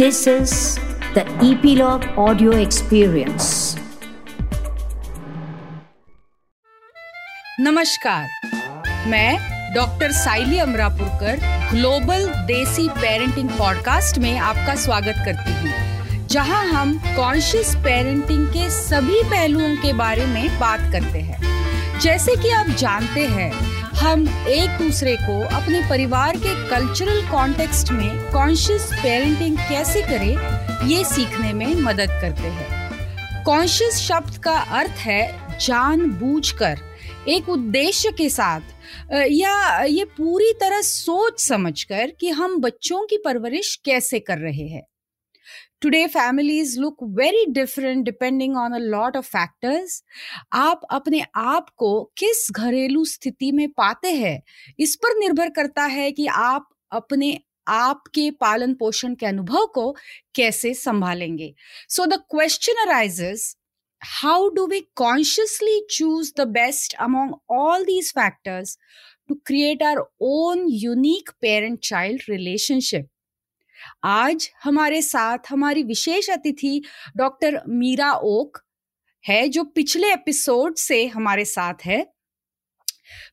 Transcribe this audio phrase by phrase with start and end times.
[0.00, 0.52] This is
[1.14, 3.48] the Epilogue Audio Experience.
[7.60, 8.28] नमस्कार
[9.06, 11.36] मैं doctor Saili Amrapurkar,
[11.72, 19.22] global desi parenting podcast में आपका स्वागत करती हूँ, जहाँ हम कॉन्शियस पेरेंटिंग के सभी
[19.30, 23.52] पहलुओं के बारे में बात करते हैं जैसे कि आप जानते हैं
[24.00, 31.02] हम एक दूसरे को अपने परिवार के कल्चरल कॉन्टेक्स्ट में कॉन्शियस पेरेंटिंग कैसे करें, ये
[31.04, 36.78] सीखने में मदद करते हैं। कॉन्शियस शब्द का अर्थ है जानबूझकर
[37.28, 43.74] एक उद्देश्य के साथ या ये पूरी तरह सोच समझकर कि हम बच्चों की परवरिश
[43.84, 44.86] कैसे कर रहे हैं।
[45.82, 50.02] Today families look very different depending on a lot of factors
[50.52, 54.40] आप अपने आप को किस घरेलू स्थिति में पाते हैं?
[54.78, 59.90] इस पर निर्भर करता है कि आप अपने आपके पालन पोषण के अनुभव को
[60.34, 61.52] कैसे संभालेंगे।
[61.88, 63.56] So the question arises
[64.02, 68.76] how do we consciously choose the best among all these factors
[69.28, 73.08] to create our own unique parent child relationship
[74.04, 76.82] आज हमारे साथ हमारी विशेष अतिथि
[77.16, 78.58] डॉक्टर मीरा ओक
[79.28, 82.06] है, जो पिछले एपिसोड से हमारे साथ है।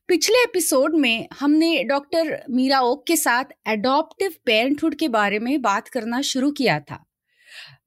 [0.08, 5.88] पिछले एपिसोड में हमने डॉक्टर मीरा ओक के साथ एडॉप्टिव पेरेंटहुड के बारे में बात
[5.88, 7.04] करना शुरू किया था।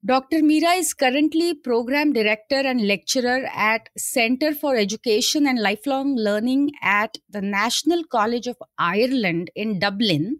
[0.05, 0.37] Dr.
[0.37, 7.17] Meera is currently Program Director and Lecturer at Center for Education and Lifelong Learning at
[7.29, 10.39] the National College of Ireland in Dublin.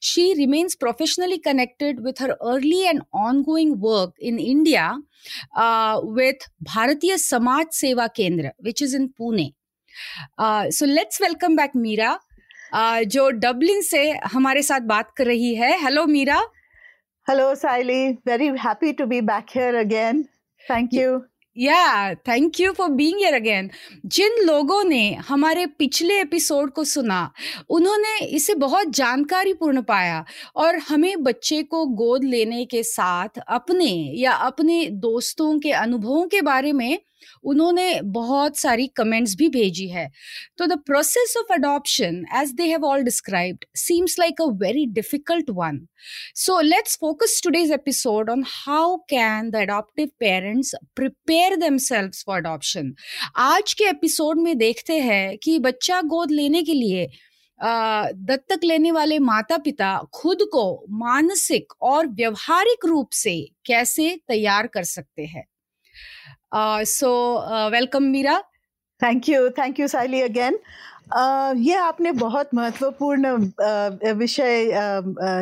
[0.00, 4.98] She remains professionally connected with her early and ongoing work in India
[5.56, 9.54] uh, with Bharatiya Samaj Seva Kendra, which is in Pune.
[10.36, 12.18] Uh, so let's welcome back Meera,
[12.72, 16.40] uh, जो Dublin से हमारे साथ बात कर रही है hello Meera
[17.27, 18.17] Hello, Siley.
[18.25, 20.27] Very happy to be back here again.
[20.61, 21.21] Thank you.
[21.57, 23.69] या thank you for being here again
[24.15, 27.19] जिन लोगों ने हमारे पिछले एपिसोड को सुना
[27.69, 30.23] उन्होंने इसे बहुत जानकारी पूर्ण पाया
[30.55, 36.41] और हमें बच्चे को गोद लेने के साथ अपने या अपने दोस्तों के अनुभवों के
[36.41, 36.97] बारे में
[37.43, 40.09] उन्होंने बहुत सारी कमेंट्स भी भेजी है।
[40.57, 45.49] तो the process of adoption as they have all described seems like a very difficult
[45.49, 45.79] one
[46.35, 52.93] so let's focus today's episode on how can the adoptive parents prepare themselves for adoption
[53.37, 57.07] आज के episode में देखते हैं कि बच्चा गोद लेने के लिए
[57.59, 63.35] दत्तक लेने वाले माता पिता खुद को मानसिक और व्यवहारिक रूप से
[63.65, 65.43] कैसे तैयार कर सकते हैं।
[66.53, 67.09] So
[67.71, 68.37] welcome Meera
[69.01, 70.57] thank you thank you Saili again
[71.59, 73.31] ये आपने बहुत महत्वपूर्ण
[74.17, 74.69] विषय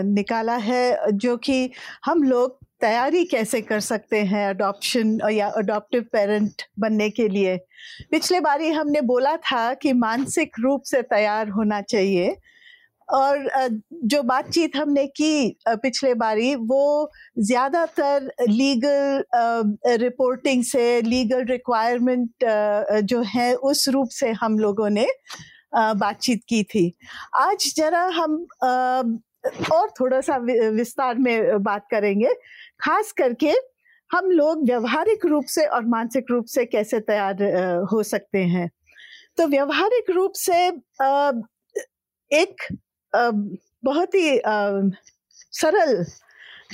[0.06, 1.72] निकाला है, जो कि
[2.06, 7.58] हम लोग तैयारी कैसे कर सकते हैं अडॉप्शन या अडॉप्टिव पेरेंट बनने के लिए।
[8.12, 12.36] पिछले बारी हमने बोला था कि मानसिक रूप से तैयार होना चाहिए।
[13.12, 13.48] और
[14.06, 19.24] जो बातचीत हमने की पिछले बारी, वो ज़्यादातर लीगल
[19.98, 22.46] रिपोर्टिंग से, लीगल रिक्वायरमेंट
[23.04, 25.08] जो है, उस रूप से हम लोगों ने
[25.76, 26.94] बातचीत की थी।
[27.38, 28.46] आज जरा हम
[29.74, 32.34] और थोड़ा सा विस्तार में बात करेंगे।
[32.82, 33.54] खास करके
[34.10, 37.44] हम लोग व्यवहारिक रूप से और मानसिक रूप से कैसे तैयार
[37.92, 38.70] हो सकते हैं।
[39.38, 40.58] तो व्यवहारिक रूप से
[42.32, 42.68] एक
[43.16, 44.42] बहुत ही
[45.52, 46.04] सरल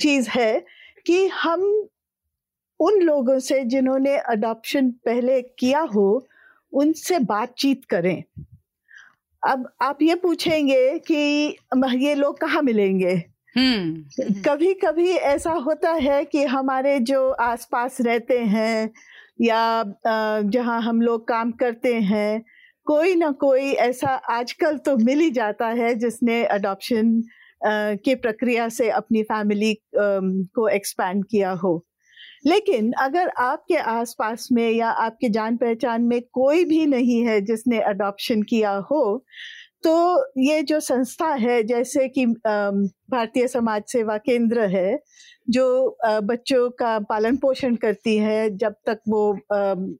[0.00, 0.64] चीज़ है
[1.06, 1.88] कि हम
[2.80, 6.26] उन लोगों से जिन्होंने अडॉप्शन पहले किया हो
[6.72, 8.22] उनसे बातचीत करें।
[9.48, 11.56] अब आप ये पूछेंगे कि
[11.96, 13.12] ये लोग कहाँ मिलेंगे?
[13.56, 18.90] हम्म। कभी कभी ऐसा होता है कि हमारे जो आसपास रहते हैं
[19.40, 19.84] या
[20.40, 22.44] जहाँ हम लोग काम करते हैं
[22.88, 27.20] कोई ना कोई ऐसा आजकल तो मिल ही जाता है जिसने अडॉप्शन
[28.04, 31.84] की प्रक्रिया से अपनी फैमिली को एक्सपैंड किया हो
[32.46, 37.80] लेकिन अगर आपके आसपास में या आपके जान पहचान में कोई भी नहीं है जिसने
[37.80, 39.02] अडॉप्शन किया हो
[39.84, 39.94] तो
[40.38, 44.98] ये जो संस्था है जैसे कि भारतीय समाज सेवा केंद्र है
[45.50, 49.30] जो बच्चों का पालन पोषण करती है जब तक वो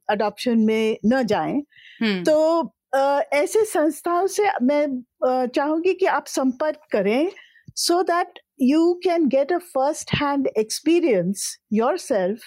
[0.09, 1.61] अडॉप्शन में न जाएँ
[2.01, 7.29] हम्म। तो ऐसे संस्थाओं से मैं चाहूँगी कि आप संपर्क करें
[7.77, 11.45] so that you can get a first hand experience
[11.97, 12.41] yourself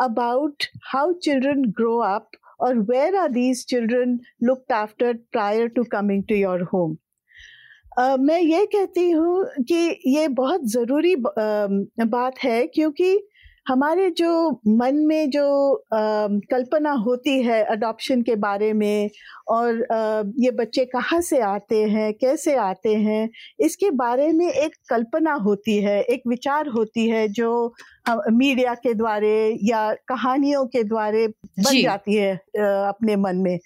[0.00, 2.30] about how children grow up
[2.60, 6.96] और where are these children looked after prior to coming to your home
[8.20, 13.16] मैं ये कहती हूँ कि ये बहुत ज़रूरी बात है क्योंकि
[13.68, 15.44] हमारे जो मन में जो
[15.94, 16.00] आ,
[16.50, 19.10] कल्पना होती है अडॉप्शन के बारे में
[19.48, 23.28] और आ, ये बच्चे कहाँ से आते हैं कैसे आते हैं
[23.60, 27.50] इसके बारे में एक कल्पना होती है एक विचार होती है जो
[28.32, 33.58] मीडिया के द्वारे या कहानियों के द्वारे बन जाती है आ, अपने मन में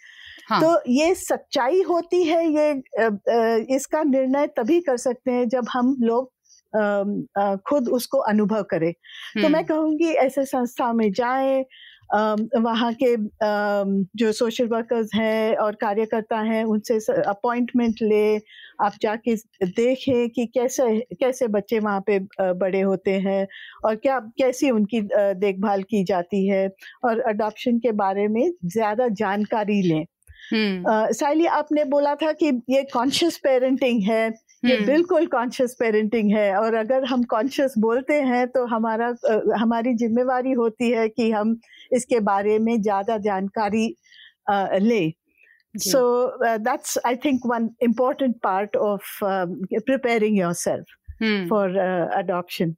[0.48, 0.60] हाँ.
[0.60, 2.70] तो ये सच्चाई होती है ये
[3.76, 6.30] इसका निर्णय तभी कर सकते हैं जब हम लोग
[6.74, 8.92] खुद उसको अनुभव करे।
[9.34, 11.64] तो मैं कहूँगी ऐसे संस्था में जाए
[12.14, 13.14] वहाँ के
[14.18, 18.36] जो सोशल वर्कर्स हैं और कार्यकर्ता हैं उनसे अपॉइंटमेंट ले
[18.84, 19.34] आप जाके
[19.66, 22.18] देखें कि कैसे कैसे बच्चे वहाँ पे
[22.54, 23.46] बड़े होते हैं
[23.84, 26.68] और क्या कैसी उनकी देखभाल की जाती है
[27.04, 30.04] और अडॉप्शन के बारे में ज़्यादा जानकारी लें।
[31.14, 34.28] साइली आपने बोला था कि ये कॉन्शियस पेरेंटिंग है।
[34.62, 39.14] ये हम्म। बिल्कुल कॉन्शियस पेरेंटिंग है और अगर हम कॉन्शियस बोलते हैं तो हमारा
[39.58, 41.58] हमारी जिम्मेवारी होती है कि हम
[41.92, 43.86] इसके बारे में ज़्यादा जानकारी
[44.50, 45.02] ले।
[45.74, 46.04] So
[46.58, 52.74] that's I think one important part of preparing yourself for adoption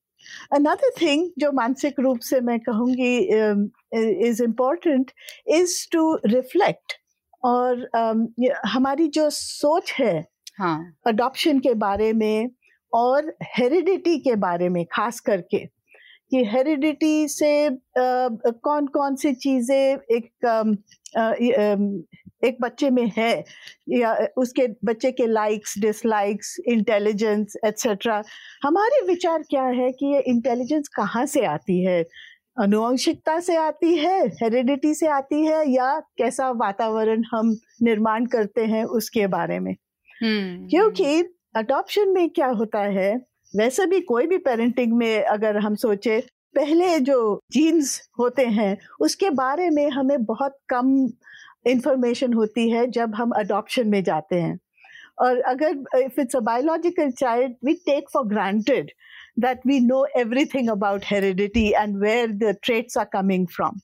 [0.52, 3.16] another thing जो मानसिक रूप से मैं कहूँगी
[4.28, 5.10] is important
[5.54, 6.92] is to reflect
[7.44, 8.26] और um,
[8.66, 12.48] हमारी जो सोच है हाँ। अडॉप्शन के बारे में
[12.92, 15.58] और हेरिडिटी के बारे में खास करके
[16.30, 17.72] कि हेरिडिटी से आ,
[18.64, 21.32] कौन कौन सी चीज़ें एक आ,
[22.46, 23.32] एक बच्चे में है
[23.90, 28.22] या उसके बच्चे के लाइक्स डिसलाइक्स इंटेलिजेंस एट्सेट्रा
[28.64, 32.02] हमारे विचार क्या है कि ये इंटेलिजेंस कहाँ से आती है?
[32.56, 34.18] अनुवंशिकता से आती है?
[34.42, 35.64] हेरिडिटी से आती है?
[35.72, 39.74] या कैसा वातावरण हम निर्माण करते हैं उसके बारे में?
[40.70, 41.22] क्योंकि
[41.56, 43.14] अडॉप्शन में क्या होता है
[43.56, 46.20] वैसे भी कोई भी पेरेंटिंग में अगर हम सोचे
[46.54, 47.18] पहले जो
[47.52, 50.90] जीन्स होते हैं उसके बारे में हमें बहुत कम
[51.66, 54.58] इंफॉर्मेशन होती है जब हम अडॉप्शन में जाते हैं
[55.18, 58.90] और अगर if it's a biological child we take for granted
[59.36, 63.80] that we know everything about heredity and where the traits are coming from.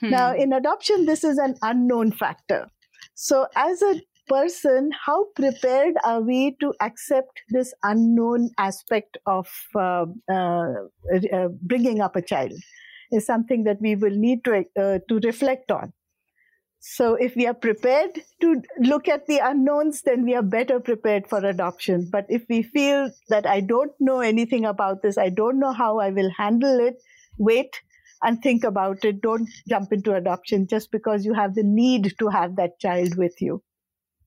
[0.00, 0.10] Hmm.
[0.10, 2.66] Now, in adoption, this is an unknown factor.
[3.14, 4.00] So, as a
[4.30, 10.74] person, how prepared are we to accept this unknown aspect of uh, uh,
[11.32, 12.52] uh, bringing up a child?
[13.12, 15.92] Is something that we will need to uh, to reflect on.
[16.82, 21.28] So, if we are prepared to look at the unknowns, then we are better prepared
[21.28, 22.08] for adoption.
[22.10, 25.98] But if we feel that I don't know anything about this, I don't know how
[25.98, 27.02] I will handle it,
[27.38, 27.80] wait
[28.22, 29.20] and think about it.
[29.20, 33.42] Don't jump into adoption just because you have the need to have that child with
[33.42, 33.62] you.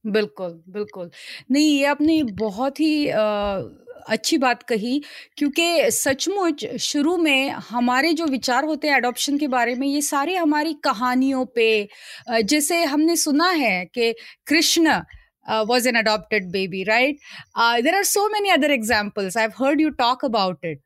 [0.06, 1.10] बिल्कुल, बिल्कुल।
[1.52, 3.62] नहीं, ये आपने बहुत ही आ,
[4.10, 5.02] अच्छी बात कही
[5.38, 10.36] क्योंकि सचमुच शुरू में हमारे जो विचार होते हैं एडॉप्शन के बारे में, ये सारे
[10.36, 11.88] हमारी कहानियों पे
[12.44, 14.14] जैसे हमने सुना है कि
[14.48, 15.00] Krishna
[15.68, 17.18] was an adopted baby right
[17.84, 20.82] there are so many other examples I heard you talk about it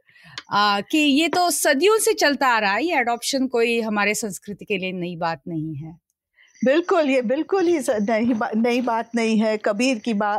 [0.91, 4.77] कि ये तो सदियों से चलता आ रहा है ये अडॉप्शन कोई हमारे संस्कृति के
[4.77, 5.97] लिए नई बात नहीं है।
[6.61, 10.35] बिल्कुल ये बिल्कुल ही नई बा, नई बात नहीं है। कबीर की बा,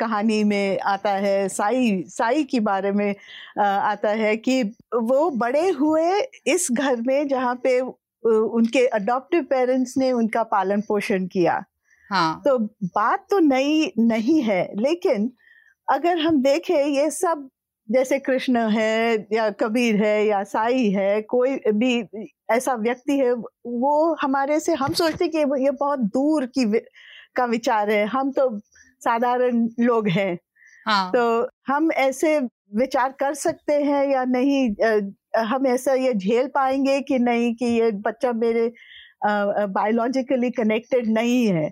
[0.00, 3.14] कहानी में आता है साई साई के बारे में
[3.60, 4.62] आता है कि
[4.94, 11.26] वो बड़े हुए इस घर में जहाँ पे उनके अडॉप्टिव पेरेंट्स ने उनका पालन पोषण
[11.26, 11.62] किया।
[12.10, 15.30] हाँ। तो बात तो नई नहीं है लेकिन
[15.88, 17.48] अगर हम देखें ये सब
[17.90, 22.02] जैसे कृष्ण है या कबीर है या साई है कोई भी
[22.52, 26.64] ऐसा व्यक्ति है वो हमारे से हम सोचते कि ये बहुत दूर की
[27.36, 28.48] का विचार है। हम तो
[29.02, 30.38] साधारण लोग हैं।
[30.86, 31.10] हाँ.
[31.12, 32.38] तो हम ऐसे
[32.76, 34.68] विचार कर सकते हैं या नहीं
[35.44, 38.70] हम ऐसा ये झेल पाएँगे कि नहीं कि ये बच्चा मेरे
[39.24, 41.70] बायोलॉजिकली कनेक्टेड नहीं है।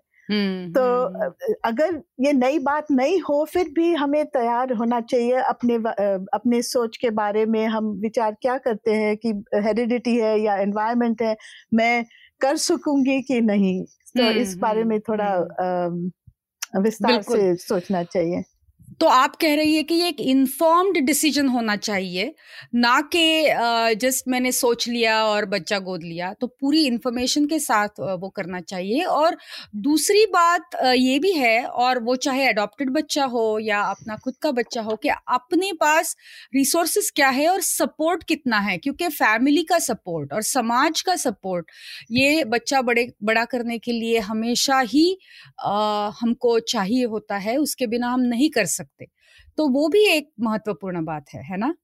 [0.72, 5.74] तो हम्म। अगर ये नई बात नहीं हो फिर भी हमें तैयार होना चाहिए अपने
[6.34, 11.22] अपने सोच के बारे में हम विचार क्या करते हैं कि हेरिडिटी है या एनवायरनमेंट
[11.22, 11.36] है
[11.74, 12.04] मैं
[12.40, 13.84] कर सकूँगी कि नहीं?
[13.84, 15.46] तो इस हम्म, बारे में थोड़ा
[16.80, 18.44] विस्तार से सोचना चाहिए।
[19.00, 22.32] तो आप कह रही है कि ये एक इन्फॉर्म्ड डिसीज़न होना चाहिए
[22.76, 28.00] ना कि जस्ट मैंने सोच लिया और बच्चा गोद लिया। तो पूरी इन्फॉर्मेशन के साथ
[28.20, 29.36] वो करना चाहिए और
[29.78, 34.50] दूसरी बात ये भी है और वो चाहे अडॉप्टेड बच्चा हो या अपना खुद का
[34.52, 36.14] बच्चा हो कि अपने पास
[36.54, 41.70] रिसोर्सेस क्या है और सपोर्ट कितना है क्योंकि फैमिली का सपोर्ट और समाज का सपोर्ट
[42.12, 45.06] ये बच्चा बड़े बड़ा करने के लिए हमेशा ही
[45.60, 49.06] आ, हमको चाहिए होता है उसके बिना हम नहीं कर सकते। सकते।
[49.56, 51.74] तो वो भी एक महत्वपूर्ण बात है है ना?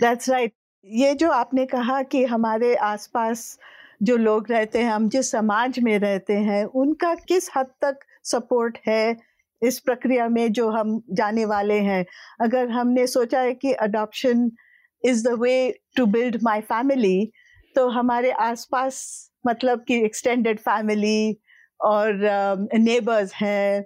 [0.00, 0.64] That's right right.
[0.86, 3.58] ये जो आपने कहा कि हमारे आसपास
[4.02, 8.78] जो लोग रहते हैं हम जिस समाज में रहते हैं उनका किस हद तक सपोर्ट
[8.88, 9.16] है
[9.62, 12.06] इस प्रक्रिया में जो हम जाने वाले हैं?
[12.40, 14.50] अगर हमने सोचा है कि adoption
[15.04, 17.32] is the way to build my family
[17.76, 18.94] तो हमारे आसपास
[19.46, 21.40] मतलब कि एक्सटेंडेड फैमिली
[21.80, 22.14] और
[22.74, 23.84] नेबर्स uh, हैं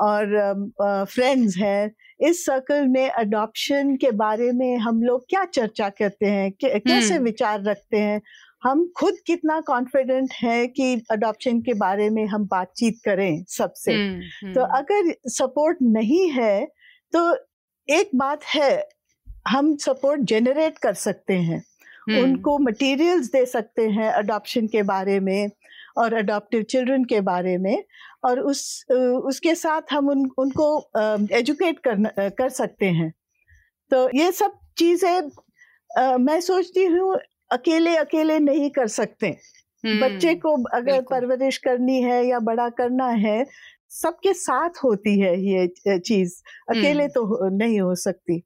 [0.00, 1.90] और फ्रेंड्स हैं
[2.20, 7.24] इस सर्कल में अडॉप्शन के बारे में हम लोग क्या चर्चा करते हैं कैसे हम्म।
[7.24, 8.20] विचार रखते हैं
[8.62, 14.52] हम खुद कितना कॉन्फिडेंट है कि अडॉप्शन के बारे में हम बातचीत करें सबसे हम्म,
[14.52, 16.64] तो हम्म। अगर सपोर्ट नहीं है
[17.12, 17.36] तो
[17.88, 18.88] एक बात है
[19.48, 21.62] हम सपोर्ट जनरेट कर सकते हैं।
[22.22, 25.50] उनको मटेरियल्स दे सकते हैं अडॉप्शन के बारे में
[25.96, 27.84] और अडॉप्टिव चिल्ड्रन के बारे में
[28.24, 28.62] और उस
[29.24, 30.68] उसके साथ हम उन उनको
[31.36, 33.12] एजुकेट कर कर सकते हैं।
[33.90, 35.20] तो ये सब चीज़ें
[36.18, 37.16] मैं सोचती हूँ
[37.52, 39.30] अकेले अकेले नहीं कर सकते।
[39.84, 43.44] बच्चे हम्म, को अगर परवरिश करनी है या बड़ा करना है
[43.92, 46.34] सबके साथ होती है ये चीज़।
[46.70, 48.42] अकेले हम्म। तो नहीं हो सकती।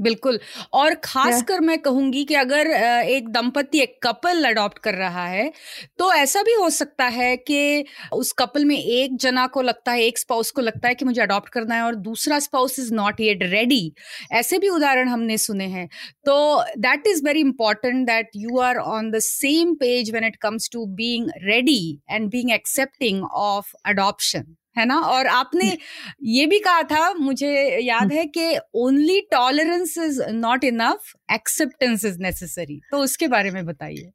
[0.00, 0.38] बिल्कुल।
[0.74, 2.66] और खास कर मैं कहूँगी कि अगर
[3.06, 5.50] एक दंपति एक कपल अडॉप्ट कर रहा है
[5.98, 10.02] तो ऐसा भी हो सकता है कि उस कपल में एक जना को लगता है
[10.02, 13.20] एक स्पाउस को लगता है कि मुझे अडॉप्ट करना है और दूसरा spouse is not
[13.20, 13.92] yet ready.
[14.32, 15.88] ऐसे भी उदाहरण हमने सुने हैं।
[16.26, 20.70] तो that is very important that you are on the same page when it comes
[20.72, 24.54] to being ready and being accepting of adoption.
[24.76, 24.98] है ना?
[24.98, 25.76] और आपने
[26.22, 32.18] ये भी कहा था मुझे याद है कि only tolerance is not enough acceptance is
[32.20, 34.10] necessary तो उसके बारे में बताइए।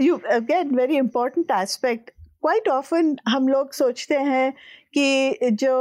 [0.00, 4.52] You again very important aspect quite often हम लोग सोचते हैं
[4.98, 5.74] कि जो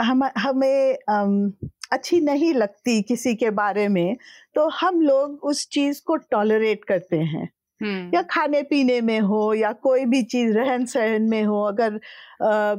[0.00, 1.52] हम हमें um,
[1.92, 4.16] अच्छी नहीं लगती किसी के बारे में
[4.54, 9.52] तो हम लोग उस चीज़ को टॉलरेट करते हैं। हम्म। या खाने पीने में हो
[9.54, 11.94] या कोई भी चीज़ रहन सहन में हो अगर
[12.42, 12.74] आ,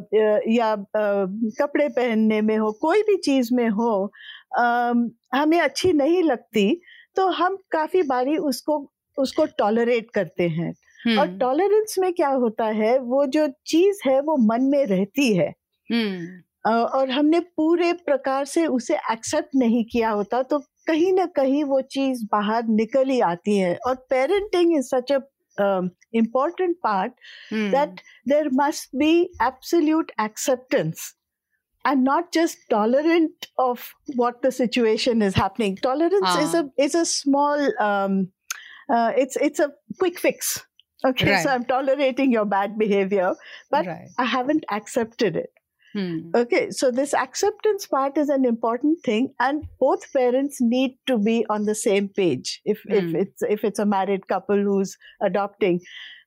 [0.49, 1.25] या आ,
[1.59, 3.91] कपड़े पहनने में हो कोई भी चीज़ में हो
[4.59, 4.93] आ,
[5.33, 6.69] हमें अच्छी नहीं लगती
[7.15, 8.85] तो हम काफ़ी बारी उसको
[9.17, 10.73] उसको टॉलरेट करते हैं
[11.17, 15.33] और टॉलरेंस हम्म। में क्या होता है वो जो चीज़ है वो मन में रहती
[15.33, 15.53] है
[15.89, 21.63] हम्म। और हमने पूरे प्रकार से उसे एक्सेप्ट नहीं किया होता तो कहीं ना कहीं
[21.63, 25.19] वो चीज़ बाहर निकल ही आती है। और parenting is such a
[26.15, 27.13] important part
[27.53, 29.11] that there must be
[29.43, 31.13] absolute acceptance
[31.87, 37.03] and not just tolerant of what the situation is happening tolerance is a is a
[37.03, 37.67] small
[39.21, 39.67] it's it's a
[39.99, 40.57] quick fix
[41.05, 41.25] okay?
[41.31, 41.43] Right.
[41.43, 43.27] so i'm tolerating your bad behavior
[43.71, 44.07] but right.
[44.17, 45.35] i haven't accepted
[45.93, 46.31] Hmm.
[46.35, 51.45] Okay, so this acceptance part is an important thing, and both parents need to be
[51.49, 52.61] on the same page.
[52.65, 52.93] If hmm.
[52.93, 55.79] if it's if it's a married couple who's adopting,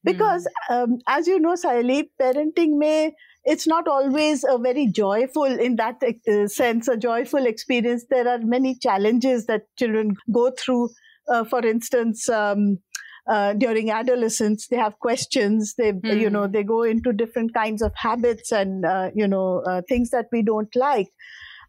[0.03, 0.75] because hmm.
[0.75, 3.13] um, as you know, Saili, parenting may
[3.45, 8.39] it's not always a very joyful in that uh, sense a joyful experience there are
[8.39, 10.91] many challenges that children go through
[11.29, 12.79] uh, for instance um,
[13.29, 16.21] uh, during adolescence they have questions they mm.
[16.21, 16.53] you know hmm.
[16.53, 20.43] they go into different kinds of habits and uh, you know uh, things that we
[20.43, 21.09] don't like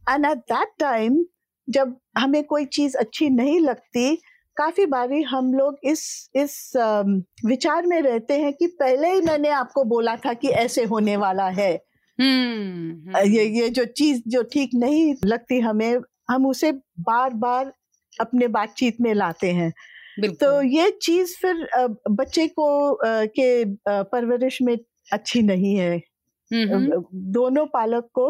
[0.08, 1.26] and at that time
[1.70, 4.16] जब हमें कोई चीज़ अच्छी नहीं लगती
[4.58, 6.72] काफ़ी बारी हम लोग इस इस
[7.46, 11.48] विचार में रहते हैं कि पहले ही मैंने आपको बोला था कि ऐसे होने वाला
[11.50, 11.72] है
[12.22, 13.18] hmm.
[13.28, 17.74] ये ये जो चीज़ जो ठीक नहीं लगती हमें हम उसे बार बार
[18.20, 19.74] अपने बातचीत में लाते हैं
[20.20, 21.68] तो ये चीज़ फिर
[22.12, 22.68] बच्चे को
[23.06, 24.78] के परवरिश में
[25.14, 25.98] अच्छी नहीं है।
[26.52, 28.28] दोनों पालक को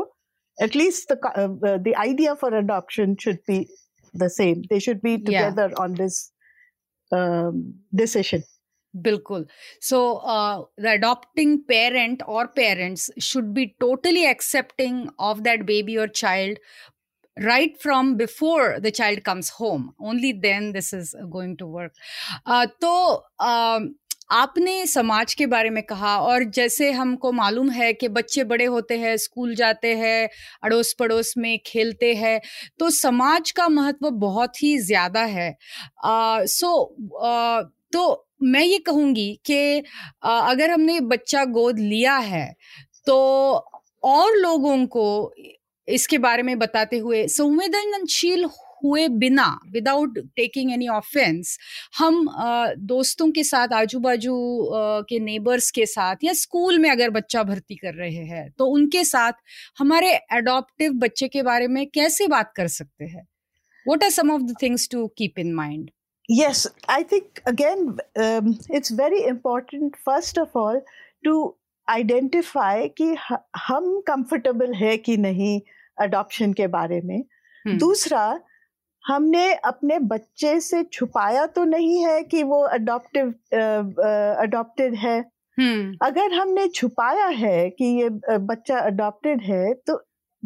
[0.57, 3.65] at least the idea for adoption should be
[4.13, 6.21] the same they should be together on this
[7.95, 8.43] decision
[8.93, 9.45] बिल्कुल।
[9.81, 9.99] सो
[10.81, 16.59] द अडॉप्टिंग पेरेंट और parents should be totally accepting of that baby और child
[17.37, 19.93] right from before the child comes home.
[19.99, 21.93] Only then this is going to work.
[22.45, 23.79] Uh, तो uh,
[24.31, 28.97] आपने समाज के बारे में कहा और जैसे हमको मालूम है कि बच्चे बड़े होते
[28.97, 30.29] हैं स्कूल जाते हैं
[30.63, 32.41] अड़ोस पड़ोस में खेलते हैं
[32.79, 35.57] तो समाज का महत्व बहुत ही ज़्यादा है।
[36.47, 36.95] सो
[37.25, 39.83] आ, तो मैं ये कहूँगी कि
[40.23, 42.55] अगर हमने बच्चा गोद लिया है
[43.05, 43.17] तो
[44.03, 45.33] और लोगों को
[45.91, 48.45] इसके बारे में बताते हुए संवेदनशील
[48.83, 51.57] हुए बिना विदाउट टेकिंग एनी ऑफेंस
[51.97, 52.25] हम
[52.77, 54.35] दोस्तों के साथ आजू बाजू
[55.09, 59.03] के नेबर्स के साथ या स्कूल में अगर बच्चा भर्ती कर रहे हैं तो उनके
[59.03, 59.33] साथ
[59.79, 63.27] हमारे अडॉप्टिव बच्चे के बारे में कैसे बात कर सकते हैं?
[63.87, 65.89] What are some of the things to keep in mind
[66.89, 67.79] I think again,
[68.15, 70.77] um, it's very important, first of all,
[71.23, 71.55] to
[71.87, 73.15] identify कि
[73.57, 75.61] हम कंफर्टेबल है कि नहीं
[76.01, 77.23] adoption के बारे में
[77.67, 77.79] hmm.
[77.79, 78.39] दूसरा
[79.07, 83.27] हमने अपने बच्चे से छुपाया तो नहीं है कि वो अडॉप्टिव
[84.39, 85.19] अडॉप्टेड है
[85.59, 85.95] hmm.
[86.01, 90.03] अगर हमने छुपाया है कि ये बच्चा अडॉप्टेड है तो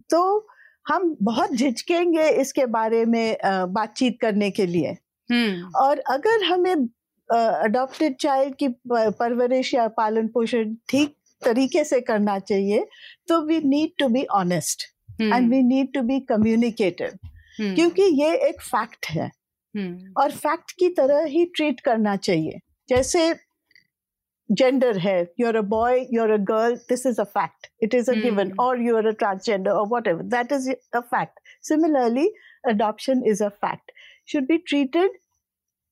[0.10, 0.48] तो
[0.88, 4.98] हम बहुत झिझकेंगे इसके बारे में बातचीत करने के लिए
[5.32, 5.76] hmm.
[5.76, 6.76] और अगर हमें
[7.34, 12.88] अडॉप्टेड चाइल्ड की परवरिश या पालन पोषण ठीक तरीके से करना चाहिए
[13.28, 17.19] तो we need to be honest And we need to be communicative
[17.61, 19.31] क्योंकि ये एक फैक्ट है
[19.75, 19.95] hmm.
[20.23, 23.33] और फैक्ट की तरह ही ट्रीट करना चाहिए जैसे
[24.51, 28.15] जेंडर है you're a boy you're a girl this is a fact it is a
[28.23, 32.29] given और यू आर अ ट्रांसजेंडर और whatever that is a fact similarly
[32.67, 33.93] adoption is a fact
[34.27, 35.11] should be treated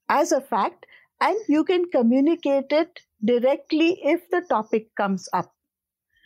[0.09, 0.87] as a fact
[1.21, 5.62] and you can communicate it directly if the topic comes up Hmm.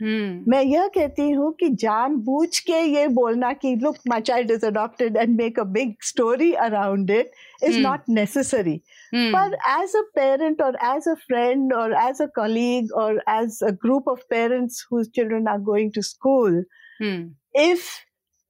[0.01, 5.18] मैं यह कहती हूँ कि जानबूझ के ये बोलना कि look my child is adopted
[5.18, 7.32] and make a big story around it
[7.63, 8.77] is not necessary
[9.13, 13.72] पर एज अ पेरेंट और एज अ फ्रेंड और एज अ कलीग और as a
[13.84, 16.63] group of parents whose children are going to school
[17.62, 17.89] if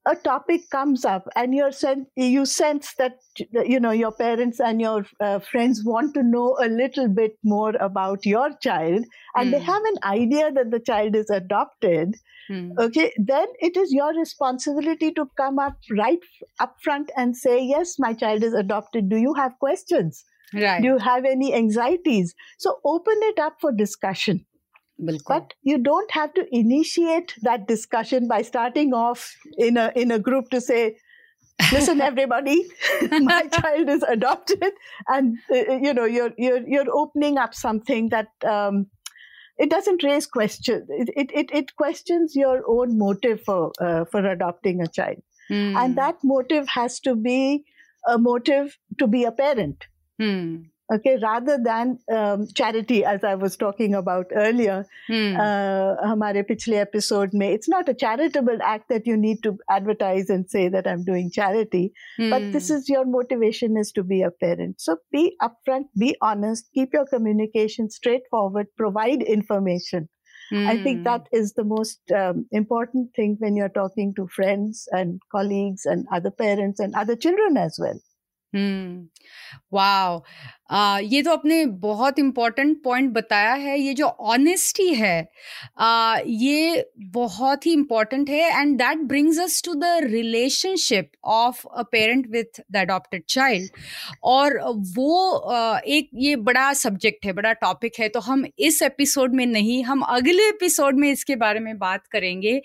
[0.07, 3.17] a topic comes up and you're sen- you sense that
[3.65, 7.73] you know your parents and your uh, friends want to know a little bit more
[7.87, 9.03] about your child
[9.35, 9.51] and mm.
[9.51, 9.71] they hmm.
[9.71, 12.15] have an idea that the child is adopted
[12.49, 12.71] mm.
[12.79, 16.19] okay then it is your responsibility to come up right
[16.59, 20.23] up front and say yes my child is adopted do you have questions
[20.53, 24.45] right do you have any anxieties so open it up for discussion
[25.00, 30.20] but you don't have to initiate that discussion by starting off in a in a
[30.20, 30.98] group to say,
[31.72, 32.66] "Listen, everybody,
[33.12, 34.74] my child is adopted,"
[35.08, 38.88] and uh, uh, you know you're you're you're opening up something that um,
[39.57, 40.88] it doesn't raise questions.
[40.90, 45.75] It, it it it questions your own motive for uh, for adopting a child, mm.
[45.75, 47.66] and that motive has to be
[48.07, 49.86] a motive to be a parent.
[50.20, 55.36] Mm okay rather than um, charity as i was talking about earlier hmm.
[55.36, 60.32] uh, hamare pichle episode mein it's not a charitable act that you need to advertise
[60.36, 61.84] and say that i'm doing charity
[62.17, 62.30] hmm.
[62.30, 66.73] but this is your motivation is to be a parent so be upfront be honest
[66.80, 70.08] keep your communication straightforward provide information
[70.71, 71.36] I think that hmm.
[71.38, 76.30] is the most um, important thing when you're talking to friends and colleagues and other
[76.30, 77.99] parents and other children as well.
[78.54, 79.08] Hmm
[79.73, 80.23] wow
[80.70, 85.27] आ, ये तो आपने बहुत important point बताया है ये जो honesty है
[85.77, 91.84] आ, ये बहुत ही इंपॉर्टेंट है and that brings us to the relationship of a
[91.92, 93.70] parent with the adopted child
[94.25, 94.60] और
[94.98, 99.46] वो आ, एक ये बड़ा सब्जेक्ट है बड़ा टॉपिक है तो हम इस एपिसोड में
[99.46, 102.60] नहीं हम अगले एपिसोड में इसके बारे में बात करेंगे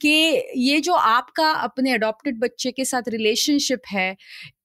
[0.00, 0.14] कि
[0.58, 4.14] ये जो आपका अपने अडॉप्टेड बच्चे के साथ रिलेशनशिप है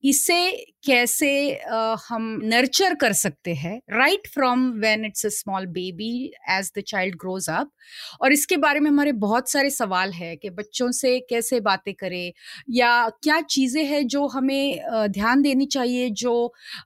[0.03, 1.29] इसे कैसे
[1.73, 6.13] uh, हम नर्चर कर सकते हैं right from when it's a small baby
[6.49, 7.71] as the child grows up.
[8.21, 12.31] और इसके बारे में हमारे बहुत सारे सवाल है कि बच्चों से कैसे बातें करें
[12.69, 16.33] या क्या चीज़ें हैं जो हमें ध्यान देनी चाहिए जो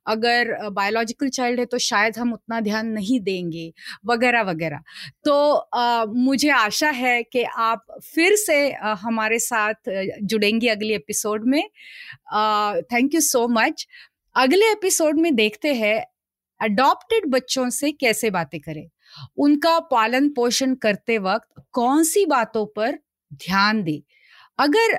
[0.08, 3.72] अगर बायोलॉजिकल चाइल्ड है तो शायद हम उतना ध्यान नहीं देंगे
[4.06, 4.82] वगैरह वगैरह।
[5.26, 9.90] तो uh, मुझे आशा है कि आप फिर से uh, हमारे साथ
[10.24, 11.64] जुड़ेंगे अगले एपिसोड में।
[12.92, 13.86] Thank thank you so much
[14.36, 16.06] अगले एपिसोड में देखते हैं
[16.60, 18.88] अडॉप्टेड बच्चों से कैसे बातें करें।
[19.38, 22.98] उनका पालन पोषण करते वक्त कौन सी बातों पर
[23.34, 24.02] ध्यान दे।
[24.60, 24.98] अगर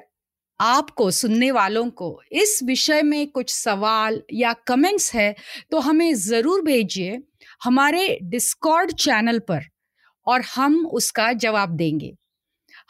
[0.60, 5.34] आपको, सुनने वालों को इस विषय में कुछ सवाल या कमेंट्स है
[5.70, 7.18] तो हमें ज़रूर भेजिए
[7.64, 9.64] हमारे डिस्कॉर्ड चैनल पर
[10.26, 12.14] और हम उसका जवाब देंगे।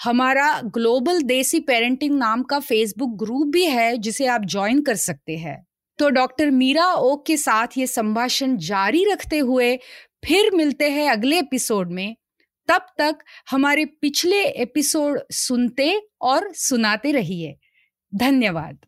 [0.03, 5.37] हमारा ग्लोबल देसी पेरेंटिंग नाम का फेसबुक ग्रुप भी है, जिसे आप ज्वाइन कर सकते
[5.37, 5.67] हैं।
[5.99, 9.77] तो डॉक्टर मीरा ओक के साथ ये संभाषण जारी रखते हुए
[10.25, 12.17] फिर मिलते हैं अगले एपिसोड में।
[12.69, 13.19] तब तक
[13.51, 17.57] हमारे पिछले एपिसोड सुनते और सुनाते रहिए।
[18.15, 18.86] धन्यवाद।